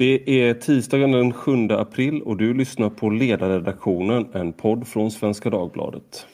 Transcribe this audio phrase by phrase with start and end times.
[0.00, 5.50] Det är tisdagen den 7 april och du lyssnar på Ledarredaktionen, en podd från Svenska
[5.50, 6.26] Dagbladet.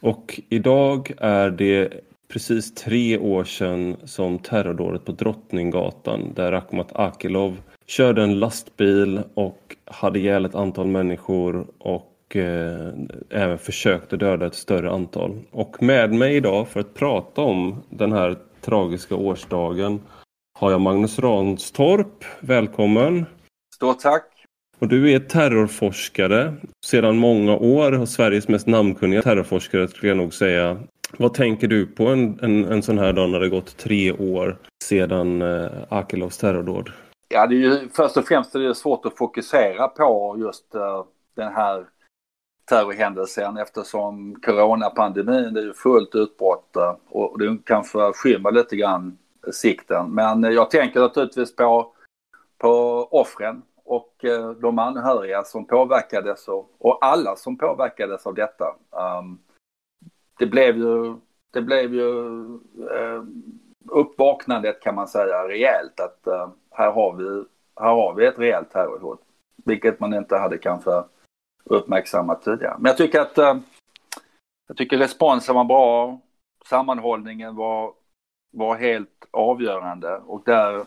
[0.00, 1.92] Och idag är det
[2.28, 9.76] precis tre år sedan som terrordådet på Drottninggatan där Rakhmat Akilov körde en lastbil och
[9.84, 12.88] hade ihjäl ett antal människor och eh,
[13.30, 15.38] även försökte döda ett större antal.
[15.50, 20.00] Och med mig idag för att prata om den här tragiska årsdagen
[20.58, 22.24] har jag Magnus Ranstorp.
[22.40, 23.26] Välkommen!
[23.74, 24.24] Stort tack!
[24.78, 26.54] Och du är terrorforskare
[26.86, 30.78] sedan många år och Sveriges mest namnkunniga terrorforskare skulle jag nog säga.
[31.16, 34.58] Vad tänker du på en, en, en sån här dag när det gått tre år
[34.84, 36.90] sedan eh, Akilovs terrordåd?
[37.28, 41.04] Ja, det är ju först och främst är det svårt att fokusera på just uh,
[41.36, 41.84] den här
[42.68, 46.76] terrorhändelsen eftersom coronapandemin är ju fullt utbrott
[47.08, 49.18] och det kanske skymmer lite grann
[49.52, 50.10] sikten.
[50.10, 51.92] Men eh, jag tänker naturligtvis på,
[52.58, 52.68] på
[53.10, 58.64] offren och eh, de anhöriga som påverkades och, och, alla som påverkades av detta.
[58.90, 59.38] Um,
[60.38, 61.16] det blev ju,
[61.50, 62.38] det blev ju
[62.90, 63.22] eh,
[63.90, 67.44] uppvaknandet kan man säga rejält att uh, här, har vi,
[67.80, 69.20] här har vi ett rejält terrorhot.
[69.64, 71.02] Vilket man inte hade kanske
[71.64, 72.76] uppmärksammat tidigare.
[72.78, 73.56] Men jag tycker att eh,
[74.68, 76.20] jag tycker responsen var bra.
[76.66, 77.92] Sammanhållningen var,
[78.52, 80.84] var helt avgörande och där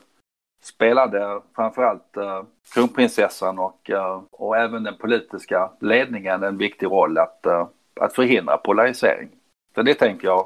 [0.64, 7.46] spelade framförallt uh, kronprinsessan och, uh, och även den politiska ledningen en viktig roll att,
[7.48, 7.68] uh,
[8.00, 9.30] att förhindra polarisering.
[9.76, 10.46] Så det tänker jag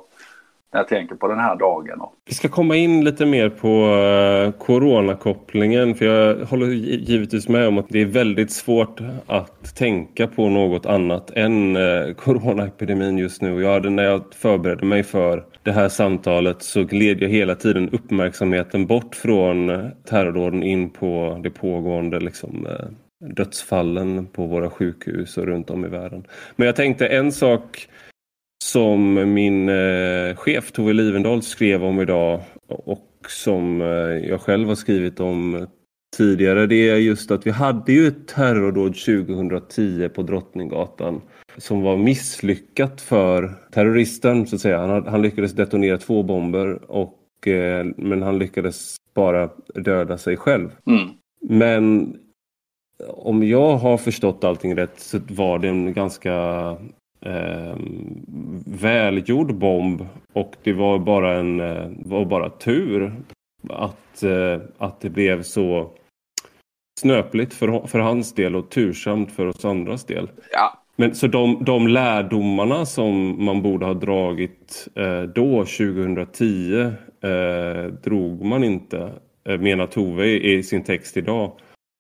[0.76, 2.00] när jag tänker på den här dagen.
[2.26, 7.78] Vi ska komma in lite mer på eh, coronakopplingen för jag håller givetvis med om
[7.78, 13.62] att det är väldigt svårt att tänka på något annat än eh, coronaepidemin just nu.
[13.62, 17.90] Jag hade, när jag förberedde mig för det här samtalet så gled jag hela tiden
[17.90, 22.68] uppmärksamheten bort från eh, terrordåden in på det pågående liksom,
[23.36, 26.28] dödsfallen på våra sjukhus och runt om i världen.
[26.56, 27.88] Men jag tänkte en sak
[28.76, 33.88] som min eh, chef Tove Livendal skrev om idag och som eh,
[34.30, 35.68] jag själv har skrivit om
[36.18, 36.68] tidigare.
[36.68, 41.22] Det är just att vi hade ju ett terrordåd 2010 på Drottninggatan
[41.58, 44.80] som var misslyckat för terroristen så att säga.
[44.80, 50.70] Han, han lyckades detonera två bomber och, eh, men han lyckades bara döda sig själv.
[50.88, 51.10] Mm.
[51.42, 52.16] Men
[53.08, 56.32] om jag har förstått allting rätt så var det en ganska
[57.26, 57.78] eh,
[58.66, 63.14] välgjord bomb och det var bara en eh, var bara tur
[63.70, 65.92] att, eh, att det blev så
[67.00, 70.30] snöpligt för, för hans del och tursamt för oss andras del.
[70.52, 70.82] Ja.
[70.96, 76.92] Men så de, de lärdomarna som man borde ha dragit eh, då 2010
[77.24, 79.12] eh, drog man inte,
[79.50, 81.52] eh, menar Tove i sin text idag.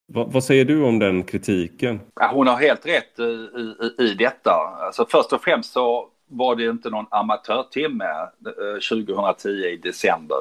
[0.07, 1.99] Va, vad säger du om den kritiken?
[2.15, 4.51] Ja, hon har helt rätt i, i, i detta.
[4.79, 10.37] Alltså först och främst så var det inte någon amatörtimme eh, 2010 i december.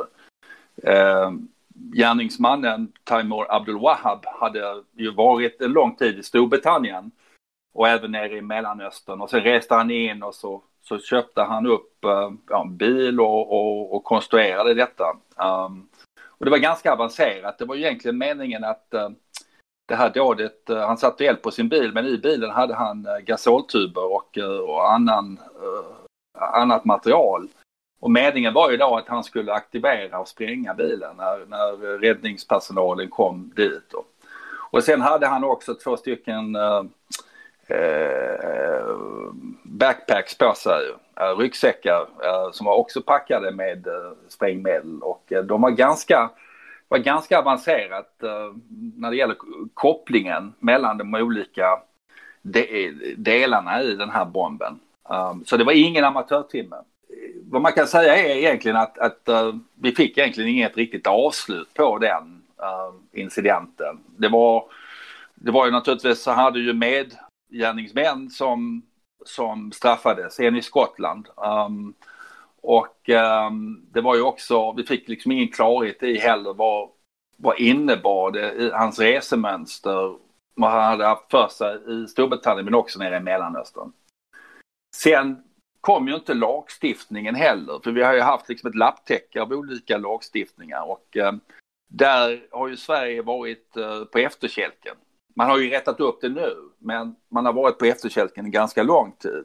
[0.82, 1.32] Eh,
[1.74, 7.10] gärningsmannen Taimur Abdul Wahab hade ju varit en lång tid i Storbritannien
[7.74, 11.66] och även nere i Mellanöstern och sen reste han in och så, så köpte han
[11.66, 15.04] upp eh, ja, en bil och, och, och konstruerade detta.
[15.36, 15.88] Um,
[16.26, 17.58] och det var ganska avancerat.
[17.58, 19.08] Det var egentligen meningen att eh,
[19.86, 23.06] det här dådet, eh, han satte eld på sin bil men i bilen hade han
[23.06, 25.38] eh, gasoltuber och, eh, och annan,
[26.38, 27.48] annat material.
[28.00, 33.10] Och meningen var ju då att han skulle aktivera och spränga bilen när, när räddningspersonalen
[33.10, 33.82] kom dit.
[33.90, 34.04] Då.
[34.70, 36.84] Och sen hade han också två stycken eh,
[39.62, 40.82] backpacks på sig,
[41.38, 42.06] ryggsäckar
[42.52, 43.86] som var också packade med
[44.28, 46.30] sprängmedel och de var ganska,
[46.88, 48.54] var ganska avancerat eh,
[48.96, 49.36] när det gäller
[49.74, 51.80] kopplingen mellan de olika
[52.44, 54.80] de delarna i den här bomben.
[55.08, 56.76] Um, så det var ingen amatörtimme.
[57.50, 61.74] Vad man kan säga är egentligen att, att uh, vi fick egentligen inget riktigt avslut
[61.74, 64.00] på den uh, incidenten.
[64.16, 64.64] Det var,
[65.34, 68.82] det var ju naturligtvis, så hade ju medgärningsmän som,
[69.24, 71.28] som straffades, en i Skottland.
[71.36, 71.94] Um,
[72.66, 73.08] och
[73.48, 76.88] um, det var ju också, vi fick liksom ingen klarhet i heller vad,
[77.36, 80.16] vad innebar det, hans resemönster,
[80.54, 83.92] vad han hade haft för sig i Storbritannien men också nere i Mellanöstern.
[84.96, 85.42] Sen
[85.80, 89.98] kom ju inte lagstiftningen heller, för vi har ju haft liksom ett lapptäcke av olika
[89.98, 91.32] lagstiftningar och eh,
[91.88, 94.96] där har ju Sverige varit eh, på efterkälken.
[95.36, 98.82] man har ju rättat upp det nu, men man har varit på efterkälken en ganska
[98.82, 99.44] lång tid.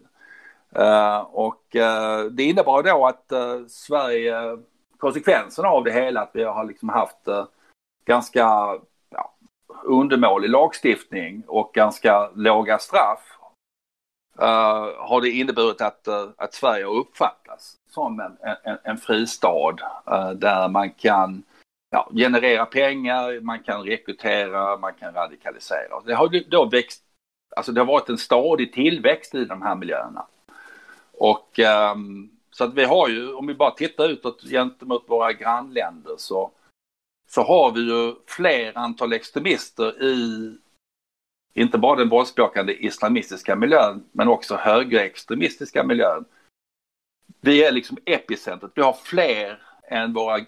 [0.75, 4.57] Eh, och eh, det innebar då att eh, Sverige,
[4.98, 7.27] konsekvensen av det hela, att vi har liksom haft
[8.06, 8.77] ganska
[9.10, 9.33] ja,
[9.83, 13.36] undermålig lagstiftning och ganska låga straff
[14.98, 16.07] har det inneburit att,
[16.38, 19.75] att Sverige har uppfattats som en, en, en fristad
[20.36, 21.44] där man kan
[21.89, 26.01] ja, generera pengar, man kan rekrytera, man kan radikalisera.
[26.06, 27.04] Det har då växt,
[27.56, 30.25] alltså det har varit en stadig tillväxt i de här miljöerna.
[31.19, 31.60] Och
[31.94, 36.51] um, så att vi har ju, om vi bara tittar utåt gentemot våra grannländer så,
[37.30, 40.57] så har vi ju fler antal extremister i
[41.54, 46.25] inte bara den våldsbejakande islamistiska miljön men också högerextremistiska miljön.
[47.42, 48.72] Vi är liksom epicentret.
[48.75, 50.45] Vi har fler än våra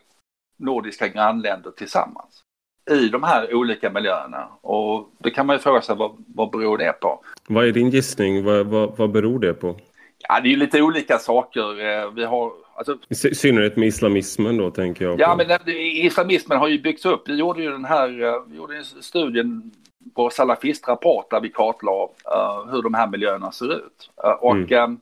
[0.58, 2.44] nordiska grannländer tillsammans
[2.92, 4.48] i de här olika miljöerna.
[4.62, 7.24] Och då kan man ju fråga sig vad, vad beror det på?
[7.48, 8.44] Vad är din gissning?
[8.44, 9.80] Vad, vad, vad beror det på?
[10.28, 11.86] Ja, det är ju lite olika saker.
[11.86, 12.98] Eh, vi har, alltså...
[13.10, 15.18] I synnerhet med islamismen då tänker jag.
[15.18, 15.22] På.
[15.22, 17.30] Ja, men islamismen har ju byggts upp.
[17.30, 19.72] Vi gjorde ju den här eh, vi gjorde en studien
[20.16, 24.10] på Salafist-rapport där vi kartlade uh, hur de här miljöerna ser ut.
[24.26, 24.92] Uh, och mm.
[24.92, 24.98] uh,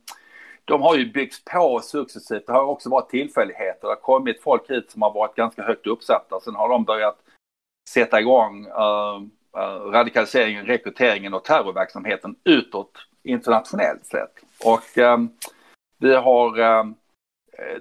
[0.66, 2.48] de har ju byggts på successivt.
[2.48, 3.80] Det har också varit tillfälligheter.
[3.82, 6.40] Det har kommit folk hit som har varit ganska högt uppsatta.
[6.40, 7.18] Sen har de börjat
[7.90, 9.22] sätta igång uh,
[9.92, 12.92] radikaliseringen, rekryteringen och terrorverksamheten utåt
[13.24, 14.34] internationellt sett.
[14.66, 15.30] Och um,
[15.98, 16.96] vi har um,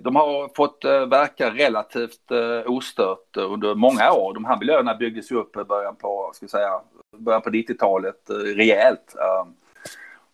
[0.00, 2.32] de har fått verka relativt
[2.66, 4.34] ostört under många år.
[4.34, 6.80] De här miljöerna byggdes ju upp i början på, ska säga,
[7.16, 9.16] början på 90-talet rejält.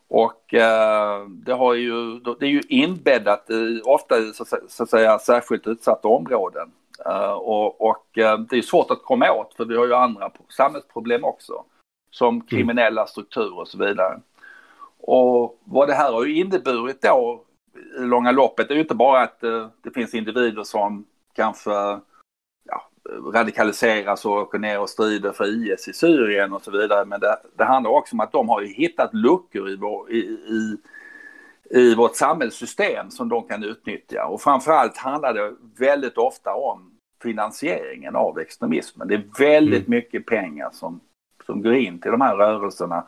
[0.08, 4.90] Och eh, det, har ju, det är ju inbäddat i, ofta i så, så att
[4.90, 6.72] säga särskilt utsatta områden.
[7.08, 10.30] Uh, och, och uh, det är svårt att komma åt för vi har ju andra
[10.48, 11.64] samhällsproblem också.
[12.10, 12.46] Som mm.
[12.46, 14.20] kriminella strukturer och så vidare.
[15.06, 17.44] Och vad det här har ju inneburit då
[17.98, 21.04] i långa loppet är ju inte bara att uh, det finns individer som
[21.34, 22.00] kanske
[23.32, 27.04] radikaliseras och åker ner och strider för IS i Syrien och så vidare.
[27.04, 30.76] Men det, det handlar också om att de har hittat luckor i, vår, i, i,
[31.70, 34.26] i vårt samhällssystem som de kan utnyttja.
[34.26, 36.90] Och framförallt handlar det väldigt ofta om
[37.22, 39.08] finansieringen av extremismen.
[39.08, 39.96] Det är väldigt mm.
[39.96, 41.00] mycket pengar som,
[41.46, 43.04] som går in till de här rörelserna.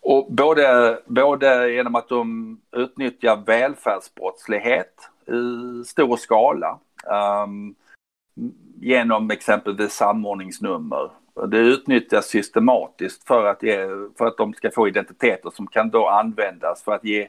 [0.00, 6.78] Och både, både genom att de utnyttjar välfärdsbrottslighet i stor skala.
[7.44, 7.74] Um,
[8.80, 11.10] genom exempelvis samordningsnummer.
[11.48, 13.86] Det utnyttjas systematiskt för att, ge,
[14.18, 17.28] för att de ska få identiteter som kan då användas för att ge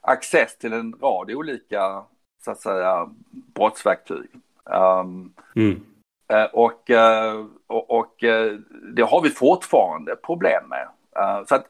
[0.00, 2.04] access till en rad olika
[2.44, 4.30] så att säga, brottsverktyg.
[4.64, 5.80] Um, mm.
[6.28, 8.52] Eh, och, eh, och, och, eh,
[8.94, 10.88] det har vi fortfarande problem med.
[11.46, 11.66] Så att,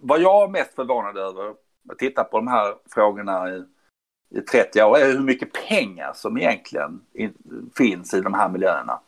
[0.00, 1.54] vad jag är mest förvånad över,
[1.90, 3.62] att titta på de här frågorna i
[4.34, 7.00] i 30 år är hur mycket pengar som egentligen
[7.76, 9.00] finns i de här miljöerna.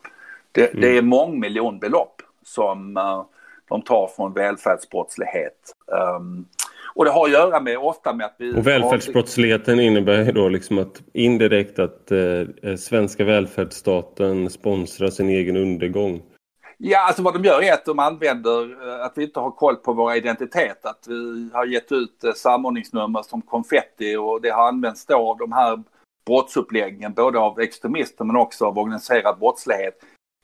[0.53, 0.81] Det, mm.
[0.81, 3.25] det är mångmiljonbelopp som uh,
[3.69, 5.75] de tar från välfärdsbrottslighet.
[6.17, 6.47] Um,
[6.95, 8.53] och det har att göra med ofta med att vi...
[8.53, 9.85] Och välfärdsbrottsligheten har...
[9.85, 16.23] innebär då liksom att indirekt att eh, svenska välfärdsstaten sponsrar sin egen undergång.
[16.85, 19.77] Ja, alltså vad de gör är att de använder eh, att vi inte har koll
[19.77, 20.87] på våra identitet.
[20.87, 25.39] Att vi har gett ut eh, samordningsnummer som konfetti och det har använts då av
[25.39, 25.83] de här
[26.27, 29.95] brottsuppläggen, både av extremister men också av organiserad brottslighet.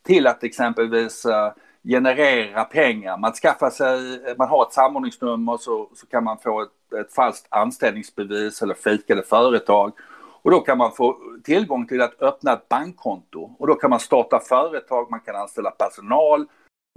[0.06, 1.52] Till att exempelvis eh,
[1.84, 3.18] generera pengar.
[3.18, 7.46] Man skaffar sig, man har ett samordningsnummer så, så kan man få ett, ett falskt
[7.50, 9.92] anställningsbevis eller fejkade företag.
[10.48, 14.00] Och då kan man få tillgång till att öppna ett bankkonto och då kan man
[14.00, 16.46] starta företag, man kan anställa personal,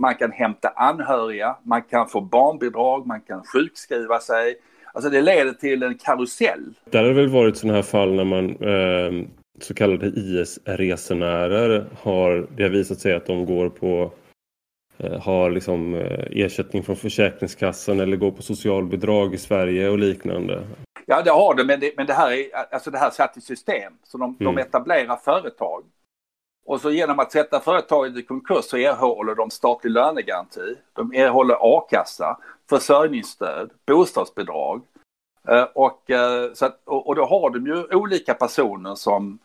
[0.01, 4.55] man kan hämta anhöriga, man kan få barnbidrag, man kan sjukskriva sig.
[4.93, 6.73] Alltså det leder till en karusell.
[6.89, 9.27] Det har väl varit sådana här fall när man eh,
[9.61, 14.11] så kallade IS-resenärer har, det har visat sig att de går på
[14.97, 20.63] eh, har liksom eh, ersättning från Försäkringskassan eller går på socialbidrag i Sverige och liknande.
[21.11, 23.41] Ja, det har det, men det, men det här är alltså det här satt i
[23.41, 23.93] system.
[24.03, 24.55] Så de, mm.
[24.55, 25.83] de etablerar företag.
[26.65, 30.75] Och så genom att sätta företaget i konkurs så erhåller de statlig lönegaranti.
[30.93, 32.37] De erhåller a-kassa,
[32.69, 34.81] försörjningsstöd, bostadsbidrag.
[35.47, 39.39] Eh, och, eh, så att, och, och då har de ju olika personer som,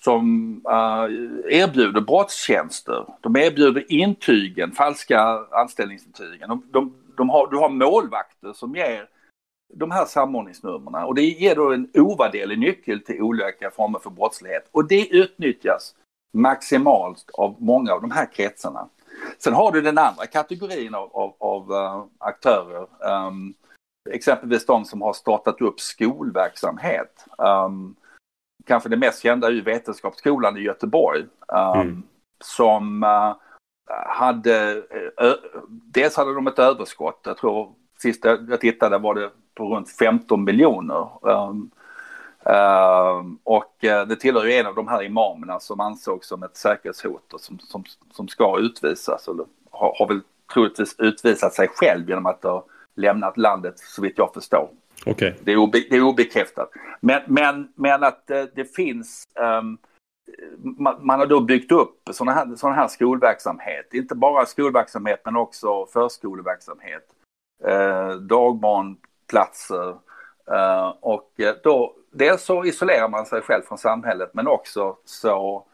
[0.00, 3.06] som uh, erbjuder brottstjänster.
[3.20, 6.48] De erbjuder intygen, falska anställningsintygen.
[6.48, 9.08] De, de, de har, du har målvakter som ger
[9.72, 14.68] de här samordningsnumren och det ger då en ovärderlig nyckel till olika former för brottslighet
[14.72, 15.94] och det utnyttjas
[16.32, 18.88] maximalt av många av de här kretsarna.
[19.38, 22.86] Sen har du den andra kategorin av, av, av uh, aktörer.
[23.26, 23.54] Um,
[24.10, 27.26] exempelvis de som har startat upp skolverksamhet.
[27.38, 27.96] Um,
[28.66, 31.24] kanske det mest kända är ju Vetenskapsskolan i Göteborg.
[31.48, 32.02] Um, mm.
[32.44, 33.36] Som uh,
[34.06, 34.74] hade,
[35.22, 35.34] uh,
[35.68, 40.44] dels hade de ett överskott, jag tror sist jag tittade var det på runt 15
[40.44, 41.08] miljoner.
[41.22, 41.70] Um,
[42.46, 46.56] Uh, och uh, det tillhör ju en av de här imamerna som ansågs som ett
[46.56, 49.28] säkerhetshot och som, som, som ska utvisas.
[49.28, 50.20] Eller har, har väl
[50.54, 54.68] troligtvis utvisat sig själv genom att ha lämnat landet så vitt jag förstår.
[55.06, 55.32] Okay.
[55.44, 56.70] Det, är obe, det är obekräftat.
[57.00, 59.24] Men, men, men att uh, det finns
[59.60, 59.78] um,
[60.78, 63.94] man, man, har då byggt upp sådana här, såna här skolverksamhet.
[63.94, 67.06] Inte bara skolverksamhet men också förskoleverksamhet.
[67.64, 69.88] Eh, dagbarnplatser platser
[70.50, 75.64] eh, och eh, då dels så isolerar man sig själv från samhället men också så,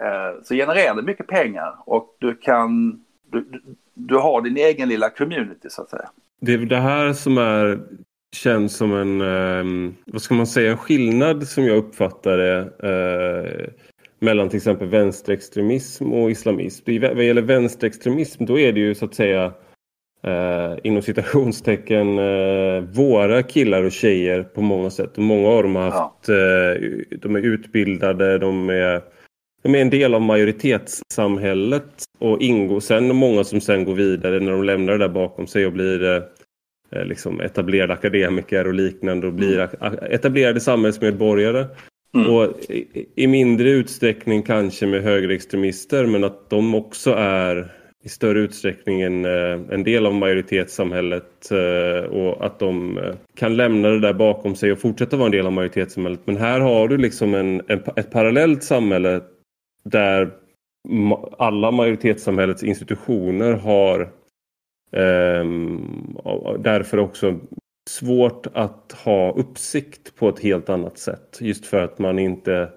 [0.00, 3.62] eh, så genererar det mycket pengar och du kan, du,
[3.94, 6.10] du har din egen lilla community så att säga.
[6.40, 7.80] Det är det här som är
[8.36, 13.72] känns som en, ehm, vad ska man säga, en skillnad som jag uppfattar det eh,
[14.18, 16.84] mellan till exempel vänsterextremism och islamism.
[17.00, 19.52] Vad gäller vänsterextremism då är det ju så att säga
[20.24, 25.18] eh, inom citationstecken eh, våra killar och tjejer på många sätt.
[25.18, 29.02] Och många av dem har haft, eh, de är utbildade, de är,
[29.62, 34.52] de är en del av majoritetssamhället och ingår sen många som sen går vidare när
[34.52, 36.22] de lämnar det där bakom sig och blir eh,
[36.92, 39.98] eh liksom etablerade akademiker och liknande och blir mm.
[40.10, 41.66] etablerade samhällsmedborgare.
[42.14, 42.30] Mm.
[42.30, 47.72] Och i, i, mindre utsträckning kanske med högerextremister men att de också är
[48.04, 53.56] i större utsträckning en, eh, en del av majoritetssamhället eh, och att de eh, kan
[53.56, 56.20] lämna det där bakom sig och fortsätta vara en del av majoritetssamhället.
[56.24, 59.20] Men här har du liksom en, en ett parallellt samhälle
[59.84, 60.30] där
[61.38, 64.00] alla majoritetssamhällets institutioner har
[64.92, 65.44] eh,
[66.58, 67.40] därför också
[67.90, 71.38] svårt att ha uppsikt på ett helt annat sätt.
[71.40, 72.68] Just för att man inte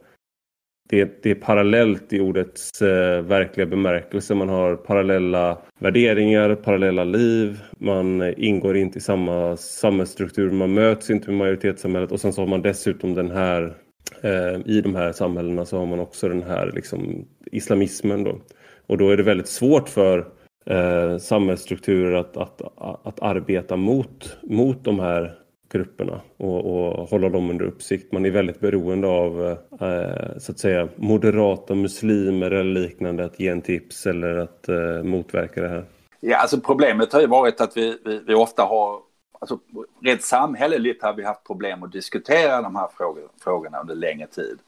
[0.89, 4.35] det, det är parallellt i ordets eh, verkliga bemärkelse.
[4.35, 7.59] Man har parallella värderingar, parallella liv.
[7.77, 10.51] Man eh, ingår inte i samma samhällsstruktur.
[10.51, 13.75] Man möts inte med majoritetssamhället och sen så har man dessutom den här
[14.21, 18.23] eh, i de här samhällena så har man också den här liksom, islamismen.
[18.23, 18.41] Då.
[18.87, 20.27] Och då är det väldigt svårt för
[20.65, 22.61] eh, samhällsstrukturer att, att,
[23.07, 28.11] att arbeta mot, mot de här grupperna och, och hålla dem under uppsikt.
[28.11, 33.47] Man är väldigt beroende av eh, så att säga moderata muslimer eller liknande att ge
[33.47, 35.85] en tips eller att eh, motverka det här.
[36.19, 38.99] Ja, alltså problemet har ju varit att vi, vi, vi ofta har,
[39.39, 39.59] alltså
[40.03, 44.59] rent samhälleligt har vi haft problem att diskutera de här frågor, frågorna under längre tid.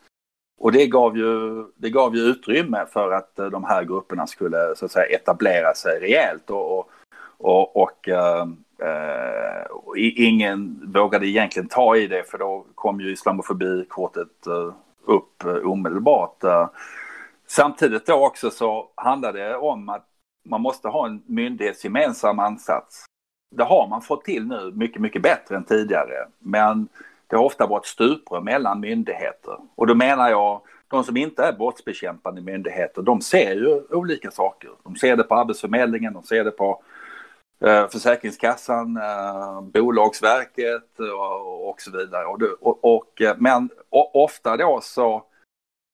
[0.59, 4.75] Och det gav, ju, det gav ju utrymme för att eh, de här grupperna skulle
[4.75, 6.89] så att säga etablera sig rejält och, och,
[7.37, 8.45] och, och eh,
[8.81, 9.65] Eh,
[10.15, 14.73] ingen vågade egentligen ta i det för då kom ju islamofobikortet uh,
[15.05, 16.43] upp uh, omedelbart.
[17.47, 20.05] samtidigt då också så handlar det om att
[20.45, 23.05] man måste ha en myndighetsgemensam ansats.
[23.55, 26.27] Det har man fått till nu mycket, mycket bättre än tidigare.
[26.39, 26.87] Men
[27.27, 29.57] det har ofta varit stuprör mellan myndigheter.
[29.75, 34.69] Och då menar jag, de som inte är brottsbekämpande myndigheter, de ser ju olika saker.
[34.83, 36.81] De ser det på Arbetsförmedlingen, de ser det på
[37.65, 42.25] Eh, Försäkringskassan, eh, Bolagsverket eh, och, så vidare.
[42.25, 43.69] Och, och, men
[44.13, 45.23] ofta då så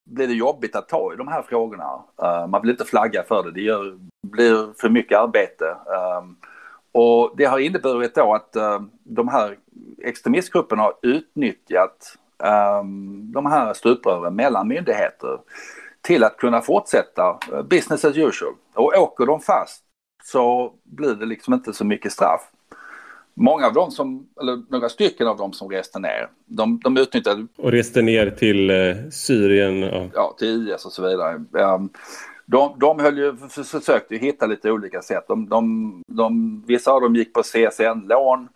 [0.10, 2.03] blir det jobbigt att ta i de här frågorna.
[2.48, 5.65] Man vill inte flagga för det, det gör, blir för mycket arbete.
[5.65, 6.36] Ehm,
[6.91, 8.53] och det har inneburit då att
[9.03, 9.57] de här
[10.03, 15.39] extremistgrupperna har utnyttjat ehm, de här stuprören mellan myndigheter
[16.01, 18.53] till att kunna fortsätta business as usual.
[18.74, 19.85] Och åker de fast
[20.25, 22.41] så blir det liksom inte så mycket straff.
[23.34, 27.48] Många av dem som, eller några stycken av dem som reste ner, de, de utnyttjade...
[27.58, 29.82] Och reste ner till eh, Syrien?
[29.82, 30.10] Ja.
[30.13, 31.34] ja, till IS och så vidare.
[31.51, 31.89] Um,
[32.46, 35.25] de, de höll ju, försökte hitta lite olika sätt.
[35.27, 38.48] De, de, de, vissa av dem gick på CSN-lån.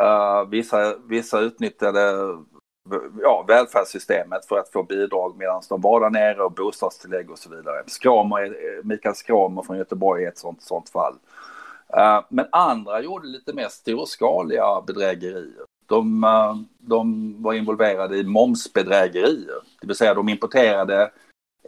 [0.00, 2.00] Uh, vissa, vissa utnyttjade
[3.22, 7.50] ja, välfärdssystemet för att få bidrag medan de var där nere och bostadstillägg och så
[7.50, 7.82] vidare.
[7.86, 11.14] Skramer, eh, Mikael Skramer från Göteborg är ett sånt, sånt fall.
[11.96, 15.66] Eh, men andra gjorde lite mer storskaliga bedrägerier.
[15.86, 21.10] De, eh, de var involverade i momsbedrägerier, det vill säga de importerade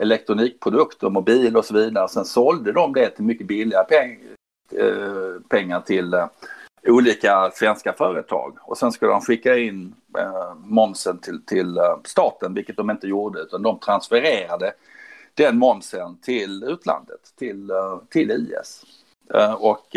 [0.01, 2.09] elektronikprodukter, mobil och så vidare.
[2.09, 4.19] Sen sålde de det till mycket billiga peng,
[5.49, 6.15] pengar till
[6.89, 12.55] olika svenska företag och sen skulle de skicka in eh, momsen till, till eh, staten,
[12.55, 14.75] vilket de inte gjorde utan de transfererade
[15.35, 18.85] den momsen till utlandet, till, eh, till IS.
[19.35, 19.97] Eh, och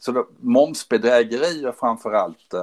[0.00, 2.54] så då, momsbedrägerier framförallt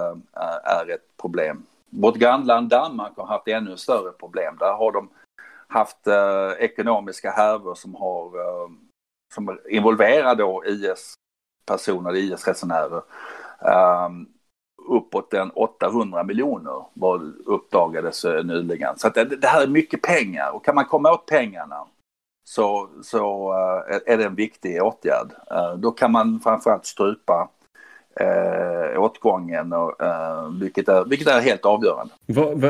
[0.64, 1.64] är ett problem.
[1.90, 4.56] Vårt grannland Danmark har haft ännu större problem.
[4.60, 5.10] Där har de
[5.68, 6.08] haft
[6.58, 8.32] ekonomiska härvor som har
[9.34, 11.14] som involverar då IS
[11.70, 13.02] personer, IS-resenärer.
[13.62, 14.28] Um, ehm,
[14.90, 18.98] uppåt en 800 miljoner var uppdagades eh, nyligen.
[18.98, 21.88] Så det, det, här är mycket pengar och kan man komma åt pengarna
[22.44, 25.32] så, så uh, är det en viktig åtgärd.
[25.52, 27.50] Uh, då kan man framförallt strypa
[28.22, 32.14] uh, åtgången, och, uh, vilket, är, vilket är helt avgörande.
[32.28, 32.70] Va, va,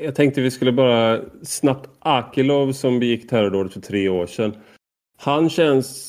[0.00, 4.56] jag tänkte vi skulle bara snabbt Akilov som begick terrordådet för tre år sedan.
[5.20, 6.08] Han känns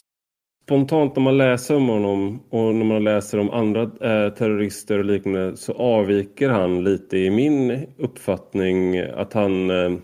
[0.70, 5.06] spontant när man läser om honom och när man läser om andra eh, terrorister och
[5.06, 10.00] liknande så avviker han lite i min uppfattning att han eh,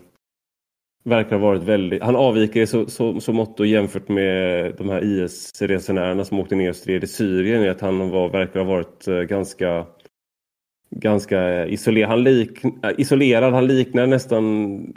[1.04, 2.02] verkar ha varit väldigt...
[2.02, 6.70] Han avviker i så, så, så mått jämfört med de här IS-resenärerna som åkte ner
[6.70, 9.86] och stred i Syrien i att han var, verkar ha varit eh, ganska
[10.90, 12.10] ganska isolerad.
[12.10, 13.54] Han, lik, äh, isolerad.
[13.54, 14.44] han liknar nästan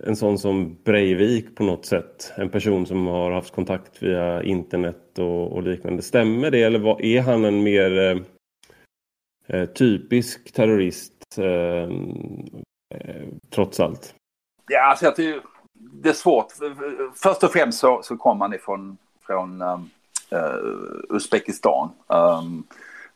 [0.04, 2.34] en sån som Breivik på något sätt.
[2.36, 6.02] En person som har haft kontakt via internet och, och liknande.
[6.02, 8.18] Stämmer det eller vad, är han en mer eh,
[9.48, 11.90] eh typisk terrorist eh,
[12.96, 14.16] eh, trots allt?
[14.72, 15.42] Ja, alltså jag tycker
[15.74, 16.48] det är svårt.
[17.16, 19.90] Först och främst så, så kom han ifrån från, um,
[20.34, 21.90] uh, Uzbekistan.
[22.08, 22.64] Um,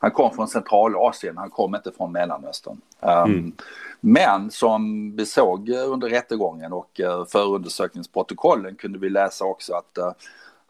[0.04, 2.80] han kom från Centralasien, han kom inte från Mellanöstern.
[3.00, 3.52] Um, mm.
[4.00, 10.12] Men som vi såg under rättegången och uh, förundersökningsprotokollen kunde vi läsa också att uh,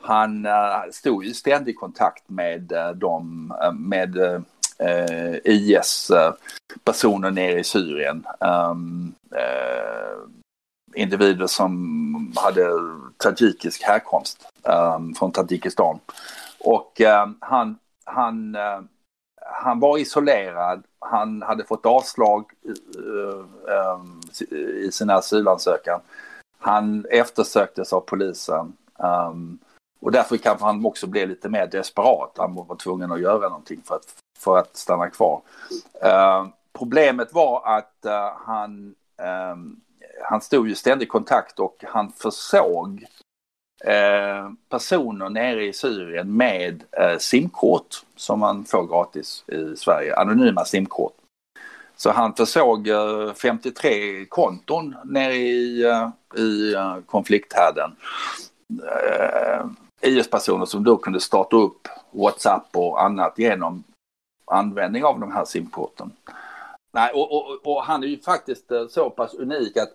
[0.00, 4.40] han uh, stod i ständig kontakt med uh, dem, uh, med uh,
[5.44, 8.26] IS-personer nere i Syrien.
[8.40, 9.14] Um,
[10.94, 12.70] individer som hade
[13.16, 15.98] tajikisk härkomst um, från Tadzjikistan.
[16.58, 17.00] Och
[17.40, 18.56] han, han
[19.44, 26.00] han var isolerad, han hade fått avslag eh, eh, i sin asylansökan.
[26.58, 28.76] Han eftersöktes av polisen.
[28.98, 29.58] Ehm,
[30.00, 32.34] och därför kanske han också blev lite mer desperat.
[32.36, 35.40] Han var tvungen att göra någonting för att, för att stanna kvar.
[36.04, 36.46] Uh,
[36.78, 38.94] problemet var att uh, han,
[39.52, 39.80] um,
[40.22, 43.06] han stod i ständig kontakt och han försåg
[43.84, 50.64] Eh, personer nere i Syrien med eh, simkort som man får gratis i Sverige, anonyma
[50.64, 51.12] simkort.
[51.96, 57.96] Så han försåg eh, 53 konton nere i, eh, i eh, konflikthärden.
[58.82, 59.66] Eh,
[60.00, 63.84] IS-personer som då kunde starta upp WhatsApp och annat genom
[64.46, 66.12] användning av de här simkorten.
[66.92, 69.92] Nej, och, och, och han är ju faktiskt eh, så pass unik att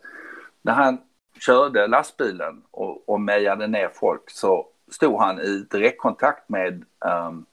[0.61, 0.97] när han
[1.39, 6.83] körde lastbilen och, och mejade ner folk så stod han i direktkontakt med,
[7.27, 7.45] um,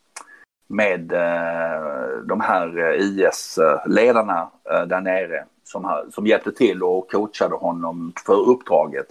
[0.66, 7.10] med uh, de här eh, IS-ledarna uh, eh, där nere som, som hjälpte till och
[7.10, 9.06] coachade honom för uppdraget.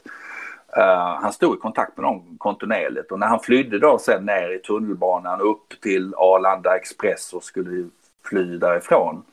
[0.77, 4.49] Uh, han stod i kontakt med dem kontinuerligt och när han flydde då sen ner
[4.49, 7.89] i tunnelbanan upp till Arlanda Express och skulle
[8.29, 9.23] fly därifrån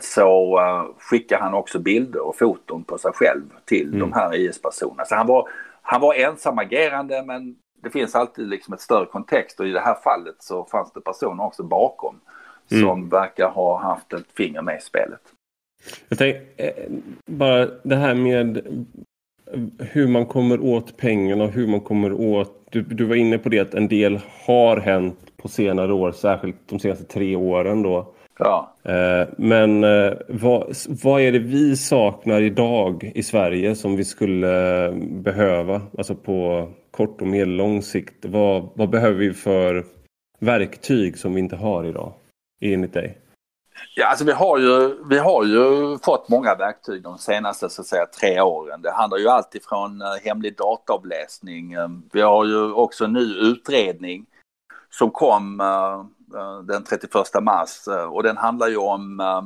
[0.00, 4.00] så eh, skickar han också bilder och foton på sig själv till mm.
[4.00, 5.04] de här IS-personerna.
[5.04, 5.48] Så han var,
[5.82, 9.94] han var ensamagerande men det finns alltid liksom ett större kontext och i det här
[10.04, 12.20] fallet så fanns det personer också bakom
[12.70, 12.82] mm.
[12.82, 15.20] som verkar ha haft ett finger med i spelet.
[16.08, 16.72] Jag tänker eh,
[17.26, 18.66] bara det här med
[19.78, 22.66] hur man kommer åt pengarna och hur man kommer åt...
[22.70, 26.56] Du, du var inne på det att en del har hänt på senare år, särskilt
[26.66, 28.14] de senaste tre åren då.
[28.38, 28.74] Ja.
[28.82, 34.92] Eh, men eh, vad, vad är det vi saknar idag i Sverige som vi skulle
[35.00, 35.82] behöva?
[35.98, 38.24] Alltså på kort och medellång sikt.
[38.24, 39.84] Vad, vad behöver vi för
[40.38, 42.12] verktyg som vi inte har idag?
[42.60, 43.18] Enligt dig?
[43.94, 47.86] Ja, alltså vi har, ju, vi har ju fått många verktyg de senaste så att
[47.86, 48.82] säga, tre åren.
[48.82, 51.76] Det handlar ju alltid från eh, hemlig dataavläsning.
[52.12, 54.26] Vi har ju också en ny utredning
[54.90, 59.44] som kom Eh, Eh, den 31 mars eh, och den handlar ju om, eh,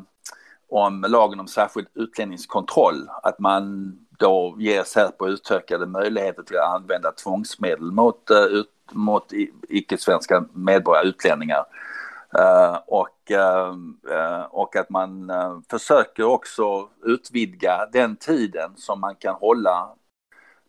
[0.69, 3.09] om lagen om särskild utlänningskontroll.
[3.23, 8.31] Att man då ger Säpo utökade möjligheter till att använda tvångsmedel mot,
[8.93, 9.33] mot
[9.69, 11.65] icke-svenska medborgare, utlänningar.
[12.87, 13.33] och,
[14.51, 15.33] och att man
[15.71, 19.89] försöker också utvidga den tiden som man kan hålla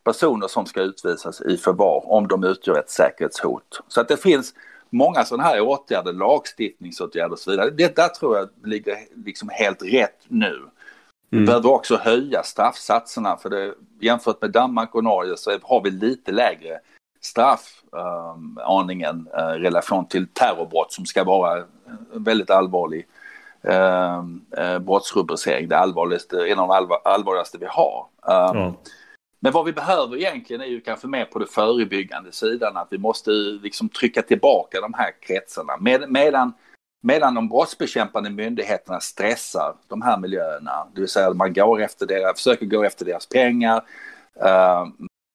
[0.04, 3.82] personer som ska utvisas i förvar om de utgör ett säkerhetshot.
[3.88, 4.54] Så att det finns
[4.92, 7.70] många sådana här åtgärder, lagstiftningsåtgärder och så vidare.
[7.70, 10.60] Det där tror jag ligger liksom helt rätt nu.
[11.30, 11.46] Vi mm.
[11.46, 16.32] behöver också höja straffsatserna för det, jämfört med Danmark och Norge så har vi lite
[16.32, 16.80] lägre
[17.22, 23.08] straff, äh, aningen, äh, relation till terrorbrott som ska vara en väldigt allvarlig
[23.62, 24.24] äh,
[24.80, 25.68] brottsrubricering.
[25.68, 28.06] Det allvarligaste, en av de allvar, allvarligaste vi har.
[28.56, 28.74] Mm.
[29.44, 32.98] Men vad vi behöver egentligen är ju kanske mer på det förebyggande sidan, att vi
[32.98, 35.78] måste liksom trycka tillbaka de här kretsarna.
[35.78, 36.54] Med, medan,
[37.04, 42.06] medan de brottsbekämpande myndigheterna stressar de här miljöerna, det vill säga att man går efter
[42.06, 43.78] deras, försöker gå efter deras pengar,
[44.46, 44.88] uh,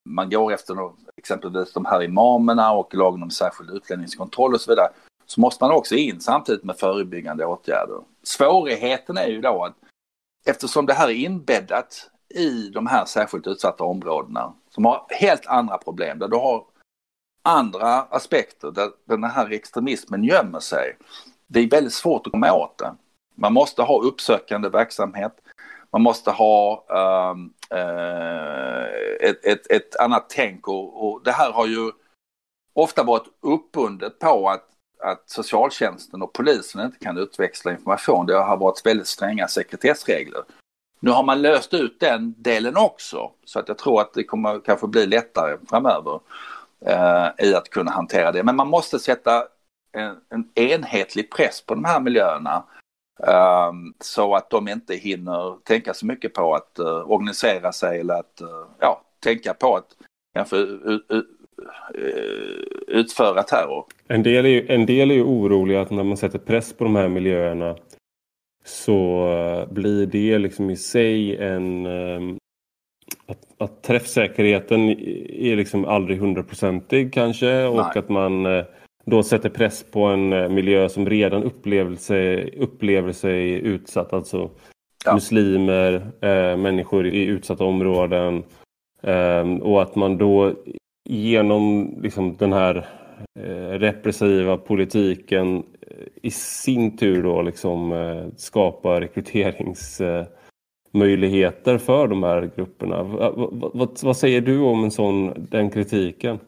[0.09, 0.77] man går efter
[1.17, 4.89] exempelvis de här imamerna och lagen om särskild utlänningskontroll och så vidare,
[5.27, 8.01] så måste man också in samtidigt med förebyggande åtgärder.
[8.23, 9.77] Svårigheten är ju då att
[10.47, 15.79] eftersom det här är inbäddat i de här särskilt utsatta områdena som har helt andra
[15.79, 16.65] problem, där du har
[17.43, 20.97] andra aspekter, där den här extremismen gömmer sig.
[21.47, 22.95] Det är väldigt svårt att komma åt det.
[23.35, 25.33] Man måste ha uppsökande verksamhet,
[25.93, 31.67] man måste ha um, uh, ett, ett, ett, annat tänk och, och, det här har
[31.67, 31.93] ju
[32.73, 34.69] ofta varit uppbundet på att,
[35.05, 38.27] att socialtjänsten och polisen inte kan utväxla information.
[38.27, 40.43] Det har varit väldigt stränga sekretessregler.
[41.01, 44.61] Nu har man löst ut den delen också så att jag tror att det kommer
[44.61, 46.21] kanske bli lättare framöver
[46.87, 48.43] eh, i att kunna hantera det.
[48.43, 49.45] Men man måste sätta
[49.93, 52.65] en, en enhetlig press på de här miljöerna
[53.27, 58.15] eh, så att de inte hinner tänka så mycket på att eh, organisera sig eller
[58.15, 59.89] att eh, ja, tänka på att
[60.35, 61.23] kanske eh,
[62.87, 63.85] utföra terror.
[64.09, 66.85] En del, är ju, en del är ju oroliga att när man sätter press på
[66.85, 67.77] de här miljöerna
[68.67, 71.87] så eh, blir det liksom i sig en...
[71.87, 72.37] Ehm,
[73.27, 74.89] att, att träffsäkerheten
[75.29, 77.93] är liksom aldrig hundraprocentig kanske och Nej.
[77.95, 78.65] att man eh,
[79.05, 84.13] då sätter press på en eh, miljö som redan upplever sig, upplever sig utsatt.
[84.13, 84.51] Alltså
[85.05, 85.15] ja.
[85.15, 88.43] muslimer, äh, människor i utsatta områden.
[89.03, 90.53] Äh, och att man då
[91.09, 92.87] genom liksom, den här
[93.41, 95.63] äh, repressiva politiken
[96.23, 103.03] i sin tur då liksom eh, skapa rekryteringsmöjligheter för de här grupperna.
[103.03, 103.35] Vad,
[103.75, 106.39] vad, vad, säger du om en sån, den kritiken?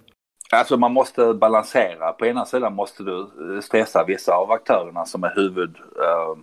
[0.53, 2.13] Alltså man måste balansera.
[2.13, 3.27] På ena sidan måste du eh,
[3.61, 6.37] stressa vissa av aktörerna som är huvud, eh,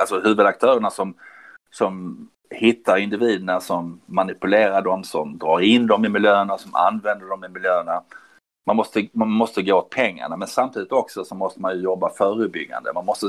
[0.00, 1.14] alltså huvudaktörerna som,
[1.70, 2.18] som
[2.50, 7.48] hittar individerna som manipulerar dem, som drar in dem i miljöerna, som använder dem i
[7.48, 8.02] miljöerna
[8.66, 12.92] man måste, man måste gå åt pengarna men samtidigt också så måste man jobba förebyggande.
[12.92, 13.26] Man måste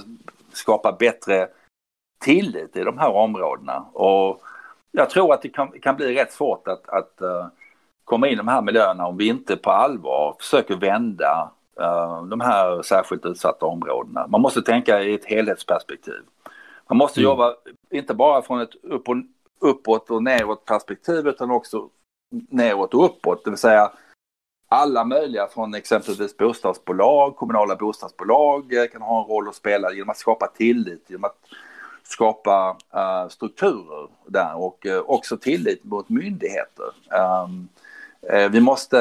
[0.54, 1.48] skapa bättre
[2.20, 3.86] tillit i de här områdena.
[3.94, 4.42] Och
[4.92, 7.48] jag tror att det kan, kan bli rätt svårt att, att uh,
[8.04, 12.42] komma in i de här miljöerna om vi inte på allvar försöker vända uh, de
[12.42, 14.28] här särskilt utsatta områdena.
[14.28, 16.22] Man måste tänka i ett helhetsperspektiv.
[16.90, 17.30] Man måste mm.
[17.30, 17.56] jobba
[17.90, 19.16] inte bara från ett upp och,
[19.60, 21.90] uppåt och neråt perspektiv utan också
[22.50, 23.44] neråt och uppåt.
[23.44, 23.92] Det vill säga
[24.76, 30.10] alla möjliga från exempelvis bostadsbolag, kommunala bostadsbolag eh, kan ha en roll att spela genom
[30.10, 31.38] att skapa tillit, genom att
[32.04, 36.86] skapa uh, strukturer där och uh, också tillit mot myndigheter.
[37.46, 37.68] Um,
[38.34, 38.98] uh, vi måste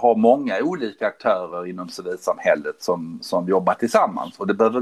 [0.00, 4.80] ha många olika aktörer inom civilsamhället som, som jobbar tillsammans och det behöver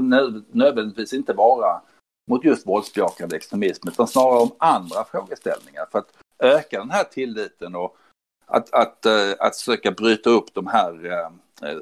[0.55, 1.81] nödvändigtvis inte vara
[2.27, 7.75] mot just våldsbejakande extremism utan snarare om andra frågeställningar för att öka den här tilliten
[7.75, 7.97] och
[8.53, 11.77] att, att, eh, att försöka bryta upp de här eh, eh,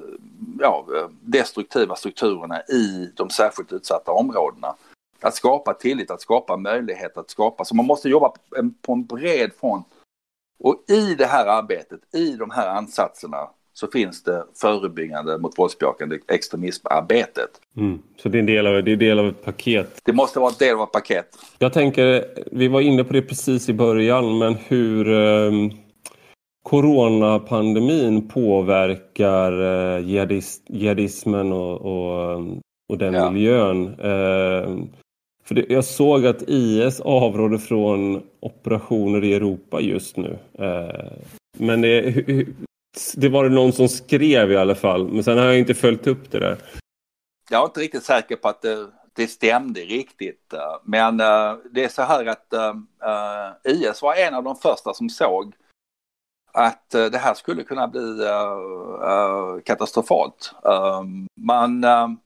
[0.60, 0.86] ja,
[1.22, 4.76] destruktiva strukturerna i de särskilt utsatta områdena.
[5.22, 7.66] Att skapa tillit, att skapa möjlighet att skapa.
[7.66, 8.34] Så man måste jobba
[8.82, 9.88] på en bred front.
[10.60, 16.20] Och i det här arbetet, i de här ansatserna, så finns det förebyggande mot våldsbejakande
[16.28, 17.50] extremismarbetet.
[17.78, 18.02] Mm.
[18.18, 20.02] Så det är, en del av, det är del av ett paket?
[20.04, 21.38] Det måste vara en del av ett paket.
[21.60, 25.06] Jag tänker, vi var inne på det precis i början, men hur...
[26.64, 32.42] Coronapandemin påverkar eh, jihadist, jihadismen och, och,
[32.90, 33.32] och den ja.
[33.32, 33.88] miljön.
[33.88, 34.86] Eh,
[35.44, 40.40] för det, jag såg att IS avråder från operationer i Europa just nu.
[40.60, 41.12] Eh,
[41.58, 42.12] men det,
[43.16, 45.08] det var det någon som skrev i alla fall.
[45.08, 46.58] Men sen har jag inte följt upp det där.
[47.50, 50.54] Jag är inte riktigt säker på att det, det stämde riktigt.
[50.84, 55.10] Men uh, det är så här att uh, IS var en av de första som
[55.10, 55.54] såg
[56.54, 60.54] att eh, det här skulle kunna bli eh, eh, katastrofalt.
[60.66, 61.86] Ehm, man,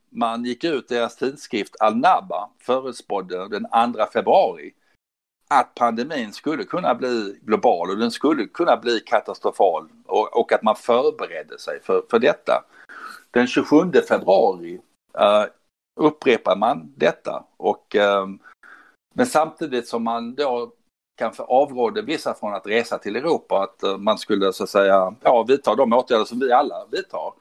[0.10, 4.74] man gick ut, deras tidskrift Al-Naba förutspådde den 2 februari
[5.48, 10.64] att pandemin skulle kunna bli global och den skulle kunna bli katastrofal och, och att
[10.64, 12.64] man förberedde sig för, för detta.
[13.32, 13.76] Den 27
[14.08, 14.80] februari
[15.20, 15.46] uh,
[16.00, 18.40] upprepar man detta och ehm,
[19.16, 20.72] Men samtidigt som man då
[21.16, 25.16] kanske avrådde vissa från att resa till Europa, att eh, man skulle så att säga
[25.22, 27.34] ja, vidta de åtgärder som vi alla vidtar.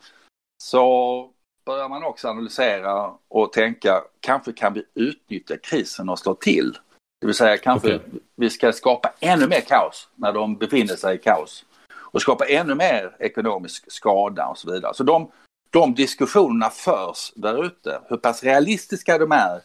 [0.62, 1.30] Så
[1.66, 6.78] börjar man också analysera och tänka, kanske kan vi utnyttja krisen och slå till.
[7.20, 8.08] Det vill säga kanske okay.
[8.36, 11.64] vi ska skapa ännu mer kaos när de befinner sig i kaos.
[11.94, 14.94] Och skapa ännu mer ekonomisk skada och så vidare.
[14.94, 15.30] Så de,
[15.70, 18.00] de diskussionerna förs där ute.
[18.08, 19.60] Hur pass realistiska de är,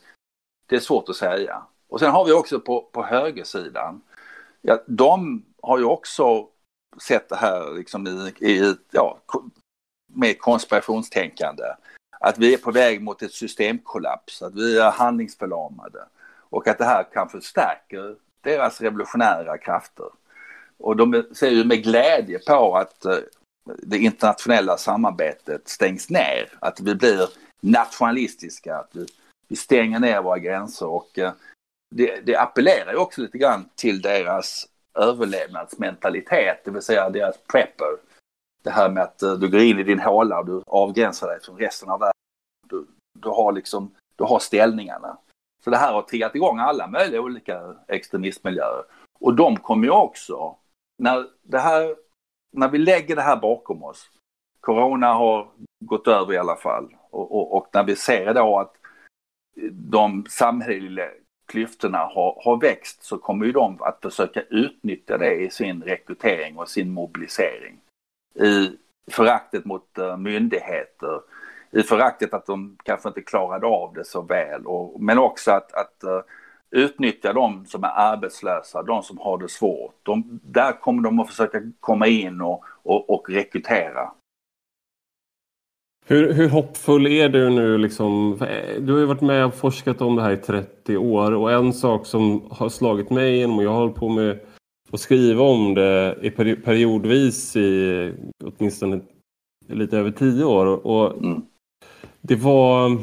[0.65, 1.63] det är svårt att säga.
[1.89, 4.02] Och sen har vi också på, på högersidan,
[4.62, 6.47] ja, de har ju också
[7.02, 9.19] sett det här liksom i, i ja,
[10.13, 11.63] med konspirationstänkande.
[12.19, 16.06] Att vi är på väg mot ett systemkollaps, att vi är handlingsförlamade
[16.49, 20.10] och att det här kan förstärka deras revolutionära krafter.
[20.78, 23.17] Och de ser ju med glädje på att eh,
[23.78, 27.30] det internationella samarbetet stängs ner, att vi blir
[27.62, 29.06] nationalistiska, att vi,
[29.47, 31.32] vi stänger ner våra gränser och eh,
[31.89, 37.97] det, det appellerar ju också lite grann till deras överlevnadsmentalitet, det vill säga deras prepper.
[38.63, 41.39] Det här med att eh, du går in i din håla och du avgränsar dig
[41.41, 42.13] från resten av världen.
[42.69, 42.88] Du,
[43.19, 45.17] du, har liksom, du har ställningarna.
[45.63, 48.84] Så det här har triggat igång alla möjliga olika extremistmiljöer.
[49.19, 50.56] Och de kommer ju också,
[50.97, 51.95] när, det här,
[52.52, 54.10] när vi lägger det här bakom oss,
[54.62, 55.47] corona har
[55.86, 58.75] gått över i alla fall, och, och, och när vi ser då att
[59.71, 61.10] de samhälleliga
[61.49, 66.57] klyftorna har, har växt så kommer ju de att försöka utnyttja det i sin rekrytering
[66.57, 67.77] och sin mobilisering.
[68.35, 68.77] I
[69.12, 71.21] föraktet mot eh, myndigheter,
[71.71, 75.73] i föraktet att de kanske inte klarade av det så väl, och, men också att,
[75.73, 76.21] att eh,
[76.71, 79.95] utnyttja de som är arbetslösa, de som har det svårt.
[80.03, 84.12] De, där kommer de att försöka komma in och, och, och rekrytera.
[86.12, 87.78] Hur, hur hoppfull är du nu?
[87.78, 88.38] Liksom?
[88.80, 91.74] Du har ju varit med och forskat om det här i 30 år och en
[91.74, 94.39] sak som har slagit mig igenom och jag har hållit på med
[94.91, 98.12] att skriva om det i periodvis i
[98.43, 99.00] åtminstone
[99.67, 100.88] lite över 10 år.
[100.88, 101.41] Och mm.
[102.22, 102.98] Det var,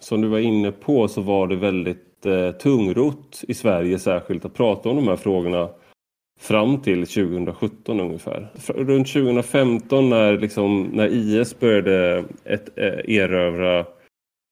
[0.00, 4.54] som du var inne på, så var det väldigt eh, tungrot i Sverige särskilt att
[4.54, 5.68] prata om de här frågorna
[6.42, 8.48] fram till 2017 ungefär.
[8.66, 13.78] Runt 2015 när, liksom, när IS började ett, eh, erövra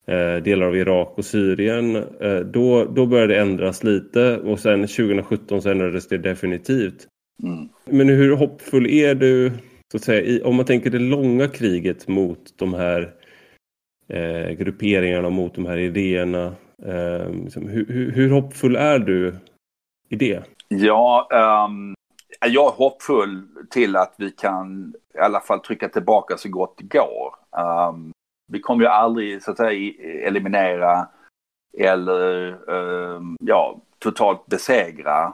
[0.07, 1.97] eh, delar av Irak och Syrien.
[1.97, 7.07] Eh, då, då började det ändras lite och sen 2017 så ändrades det definitivt.
[7.43, 7.69] Mm.
[7.85, 9.53] Men hur hoppfull är du
[9.91, 13.15] så att säga, i, om man tänker det långa kriget mot de här
[14.09, 16.55] eh, grupperingarna, mot de här idéerna.
[16.87, 19.35] Eh, liksom, hur, hur, hur hoppfull är du
[20.09, 20.43] i det?
[20.75, 21.29] Ja,
[21.69, 21.95] um,
[22.47, 26.99] jag är hoppfull till att vi kan i alla fall trycka tillbaka så gott det
[26.99, 27.35] går.
[27.91, 28.13] Um,
[28.53, 29.93] vi kommer ju aldrig så att säga
[30.27, 31.09] eliminera
[31.79, 35.33] eller um, ja, totalt besegra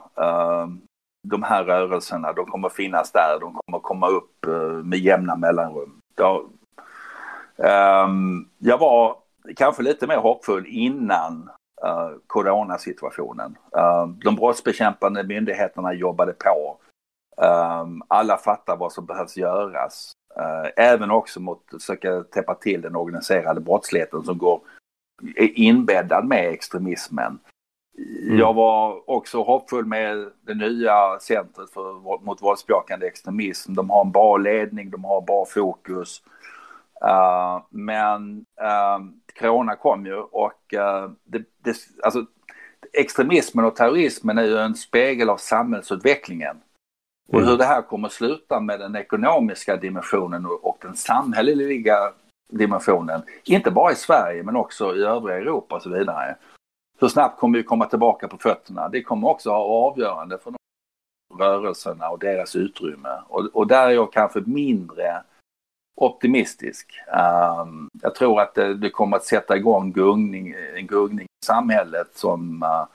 [1.28, 2.32] de här rörelserna.
[2.32, 5.98] De kommer finnas där, de kommer komma upp uh, med jämna mellanrum.
[6.14, 6.48] Då,
[8.58, 9.16] jag var
[9.56, 11.50] kanske lite mer hoppfull innan
[11.84, 13.56] uh, coronasituationen.
[13.76, 16.78] Uh, de brottsbekämpande myndigheterna jobbade på.
[17.36, 20.12] Um, alla fattar vad som behövs göras.
[20.38, 24.60] Uh, även också mot att försöka täppa till den organiserade brottsligheten som går
[25.36, 27.38] är inbäddad med extremismen.
[27.98, 28.38] Mm.
[28.38, 33.74] Jag var också hoppfull med det nya centret för, mot våldsbejakande extremism.
[33.74, 36.22] De har en bra ledning, de har bra fokus.
[37.04, 39.06] Uh, men uh,
[39.38, 42.26] corona kom ju och uh, det, det, alltså,
[42.92, 46.56] extremismen och terrorismen är ju en spegel av samhällsutvecklingen.
[47.28, 47.48] Och mm.
[47.48, 52.12] hur det här kommer sluta med den ekonomiska dimensionen och, och den samhälleliga
[52.52, 56.36] dimensionen, inte bara i Sverige men också i övriga Europa och så vidare.
[56.98, 58.88] Hur snabbt kommer vi komma tillbaka på fötterna?
[58.88, 60.54] Det kommer också ha avgörande för
[61.38, 63.22] rörelserna och deras utrymme.
[63.28, 65.22] Och, och där är jag kanske mindre
[65.96, 67.00] optimistisk.
[67.62, 72.08] Um, jag tror att det, det, kommer att sätta igång gungning, en gungning i samhället
[72.14, 72.86] som, uh,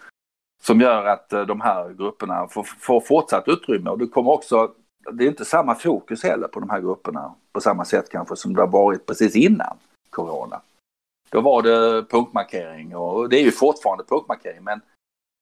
[0.63, 3.89] som gör att uh, de här grupperna får, får fortsatt utrymme.
[3.89, 4.71] Och det kommer också,
[5.11, 8.53] det är inte samma fokus heller på de här grupperna på samma sätt kanske som
[8.55, 9.77] det har varit precis innan
[10.09, 10.61] corona.
[11.29, 14.81] Då var det punktmarkering och det är ju fortfarande punktmarkering men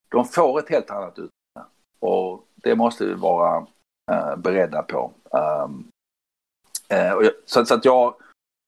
[0.08, 1.68] de får ett helt annat utrymme.
[2.00, 3.66] Och det måste vi vara
[4.12, 5.12] uh, beredda på.
[5.30, 5.90] Um,
[6.90, 8.14] Eh, så, så att jag,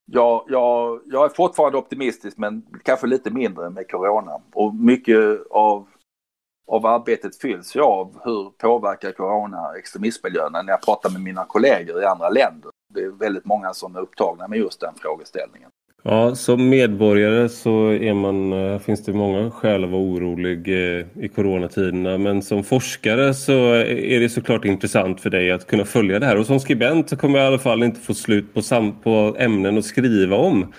[0.06, 4.40] jag, jag, jag är fortfarande optimistisk men kanske lite mindre med corona.
[4.52, 5.88] Och mycket av,
[6.66, 12.02] av arbetet fylls ju av hur påverkar corona extremistmiljön när jag pratar med mina kollegor
[12.02, 12.70] i andra länder.
[12.94, 15.70] Det är väldigt många som är upptagna med just den frågeställningen.
[16.04, 21.06] Ja, som medborgare så är man, eh, finns det många skäl att vara orolig eh,
[21.24, 22.18] i coronatiderna.
[22.18, 26.26] Men som forskare så eh, är det såklart intressant för dig att kunna följa det
[26.26, 26.38] här.
[26.38, 29.36] Och som skribent så kommer jag i alla fall inte få slut på, sam på
[29.38, 30.72] ämnen att skriva om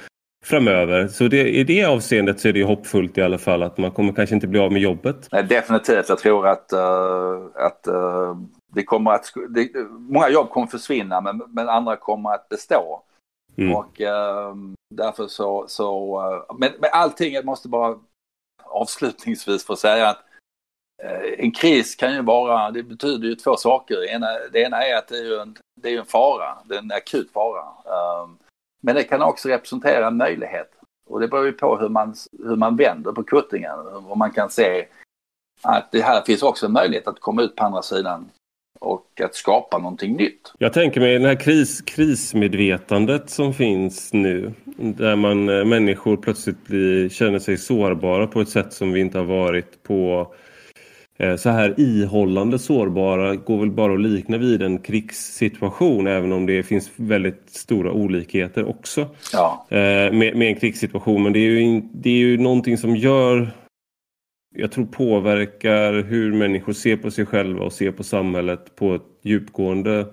[0.45, 1.07] framöver.
[1.07, 4.13] Så det, i det avseendet så är det hoppfullt i alla fall att man kommer
[4.13, 5.27] kanske inte bli av med jobbet.
[5.31, 6.09] Nej, definitivt.
[6.09, 8.37] Jag tror att, uh, att uh,
[8.75, 9.33] det kommer att...
[9.49, 9.69] Det,
[10.09, 13.03] många jobb kommer försvinna men, men andra kommer att bestå.
[13.57, 13.75] Mm.
[13.75, 14.55] Och uh,
[14.95, 15.65] därför så...
[15.67, 17.99] så uh, men, men allting, jag måste bara
[18.73, 20.23] avslutningsvis få säga att
[21.03, 23.95] eh, en kris kan ju vara, det betyder ju två saker.
[23.95, 26.79] Det ena, det ena är att det är en, det är en fara, det är
[26.79, 27.63] en akut fara.
[27.63, 28.37] Ehm,
[28.81, 30.71] men det kan också representera en möjlighet.
[31.09, 33.79] Och det beror ju på hur man, hur man vänder på kuttingen.
[33.79, 34.87] Och man kan se
[35.61, 38.29] att det här finns också en möjlighet att komma ut på andra sidan
[38.83, 40.53] och att skapa någonting nytt.
[40.57, 44.53] Jag tänker mig det här kris, krismedvetandet som finns nu.
[44.77, 49.17] Där man, eh, människor plötsligt blir, känner sig sårbara på ett sätt som vi inte
[49.17, 50.27] har varit på
[51.17, 56.45] Eh, så här ihållande sårbara går väl bara att likna vid en krigssituation även om
[56.45, 59.65] det finns väldigt stora olikheter också ja.
[59.69, 59.77] Eh,
[60.11, 61.23] med, med en krigssituation.
[61.23, 63.51] Men det är, ju, det är ju någonting som gör
[64.53, 69.01] jag tror påverkar hur människor ser på sig själva och ser på samhället på ett
[69.21, 70.07] djupgående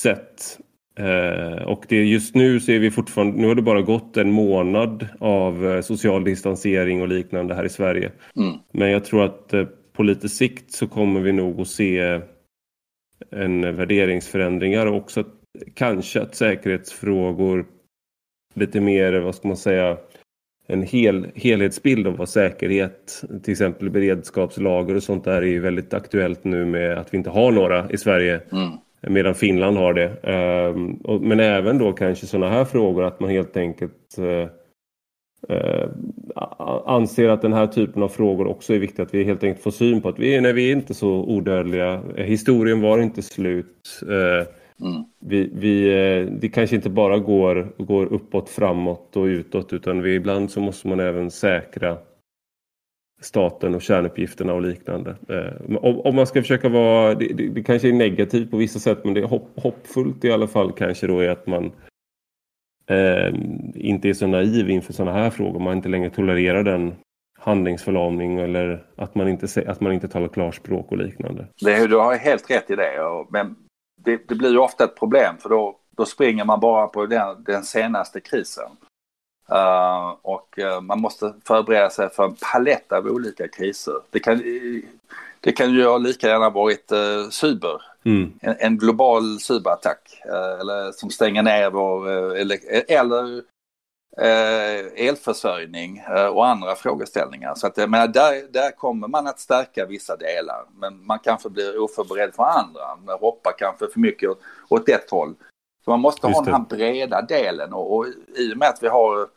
[0.00, 0.58] sätt.
[0.98, 4.30] Eh, och det, just nu så är vi fortfarande, nu har det bara gått en
[4.30, 8.12] månad av social distansering och liknande här i Sverige.
[8.36, 8.58] Mm.
[8.72, 9.54] Men jag tror att
[9.92, 12.20] på lite sikt så kommer vi nog att se
[13.30, 15.24] en värderingsförändringar och också
[15.74, 17.66] kanske att säkerhetsfrågor
[18.54, 19.96] lite mer, vad ska man säga,
[20.70, 25.94] en hel, helhetsbild av vad säkerhet, till exempel beredskapslager och sånt där är ju väldigt
[25.94, 28.40] aktuellt nu med att vi inte har några i Sverige.
[28.52, 28.68] Mm.
[29.00, 30.08] Medan Finland har det.
[30.22, 34.48] Ehm, men även då kanske sådana här frågor att man helt enkelt eh,
[35.56, 35.88] eh,
[36.86, 39.70] anser att den här typen av frågor också är viktigt att vi helt enkelt får
[39.70, 42.02] syn på att vi, nej, vi är inte så odödliga.
[42.16, 44.00] Historien var inte slut.
[44.80, 45.04] Mm.
[45.18, 50.14] vi, vi, eh, det kanske inte bara går, går uppåt, framåt och utåt utan vi,
[50.14, 51.98] ibland så måste man även säkra
[53.20, 55.16] staten och kärnuppgifterna och liknande.
[55.28, 58.78] Eh, om, om, man ska försöka vara, det, det, det, kanske är negativt på vissa
[58.78, 61.72] sätt men det är hopp, hoppfullt i alla fall kanske då är att man
[62.86, 63.34] eh,
[63.74, 65.60] inte är så naiv inför sådana här frågor.
[65.60, 66.94] Man inte längre tolererar den
[67.38, 71.46] handlingsförlamning eller att man inte, att man inte talar klarspråk och liknande.
[71.60, 72.90] Det, du har helt rätt i det.
[73.30, 73.56] Men
[74.04, 77.44] det, det blir ju ofta ett problem för då, då springer man bara på den,
[77.44, 78.70] den senaste krisen.
[79.52, 83.94] Uh, och uh, man måste förbereda sig för en palett av olika kriser.
[84.10, 84.42] Det kan,
[85.40, 88.32] det kan ju lika gärna varit uh, cyber Mm.
[88.40, 90.22] En, en, global cyberattack
[90.60, 92.58] eller som stänger ner vår, eller,
[92.88, 93.42] eller
[94.96, 97.54] elförsörjning eh, och andra frågeställningar.
[97.54, 101.50] Så att jag menar, där, där kommer man att stärka vissa delar men man kanske
[101.50, 105.34] blir oförberedd för andra, man hoppar kanske för mycket åt, åt ett håll.
[105.84, 108.88] Så man måste ha den här breda delen och, och i och med att vi
[108.88, 109.28] har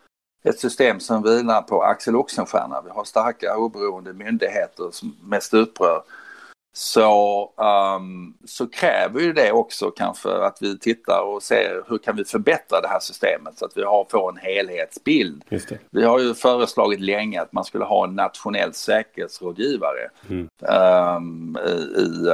[0.44, 6.04] ett system som vilar på Axel Oxenstierna, vi har starka oberoende myndigheter som med stuprör
[6.74, 7.44] så,
[7.98, 12.26] um, så kräver ju det också kanske att vi tittar och ser hur kan vi
[12.26, 15.44] förbättra det här systemet så att vi har, får en helhetsbild.
[15.90, 20.50] Vi har ju föreslagit länge att man skulle ha en nationell säkerhetsrådgivare mm.
[21.18, 22.32] um, i, i,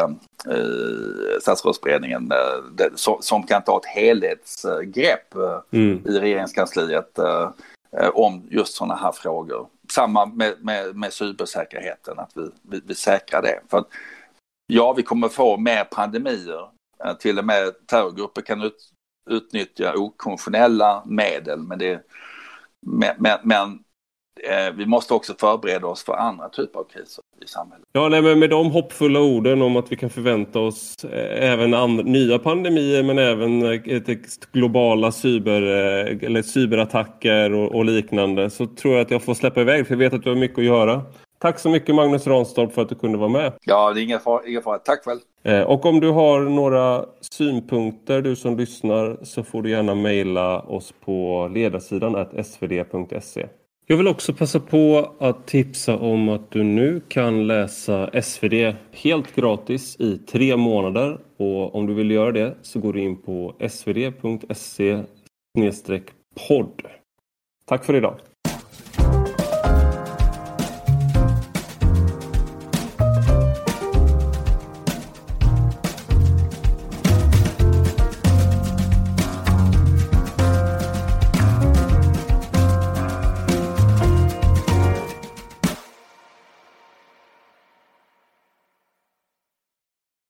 [0.56, 6.02] i statsrådsberedningen uh, som, som, kan ta ett helhetsgrepp uh, mm.
[6.06, 7.50] i regeringskansliet uh,
[8.14, 9.68] om just sådana här frågor.
[9.92, 13.60] Samma med, med, med cybersäkerheten, att vi, vi, vi säkrar det.
[13.70, 13.88] För att,
[14.68, 16.70] Ja, vi kommer få mer pandemier.
[17.06, 18.92] Eh, till och med terrorgrupper kan ut,
[19.30, 21.60] utnyttja okonventionella medel.
[21.60, 22.02] Men, det,
[22.86, 23.80] men, men
[24.50, 27.86] eh, vi måste också förbereda oss för andra typer av kriser i samhället.
[27.94, 31.74] Ja, nej, men med de hoppfulla orden om att vi kan förvänta oss eh, även
[31.74, 38.50] and, nya pandemier men även eh, ett globala cyber, eh, eller cyberattacker och, och, liknande
[38.50, 40.58] så tror jag att jag får släppa iväg för jag vet att du har mycket
[40.58, 41.02] att göra.
[41.40, 43.54] Tack så mycket Magnus Ranstorp för att du kunde vara med.
[43.64, 44.48] Ja, det är ingen fara.
[44.48, 44.78] Ingen fara.
[44.78, 45.20] Tack själv.
[45.44, 50.62] Eh, och om du har några synpunkter du som lyssnar så får du gärna mejla
[50.62, 53.48] oss på ledarsidan svd.se.
[53.90, 59.36] Jag vill också passa på att tipsa om att du nu kan läsa SvD helt
[59.36, 61.20] gratis i tre månader.
[61.38, 65.04] Och om du vill göra det så går du in på svd.se
[66.48, 66.82] podd.
[67.66, 68.16] Tack för idag!